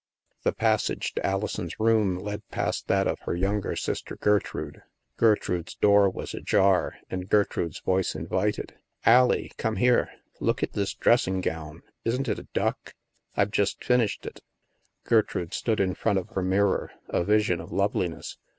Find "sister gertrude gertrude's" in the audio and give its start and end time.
3.75-5.75